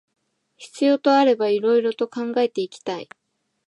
[0.57, 3.07] 必要とあれば色々と考えていきたい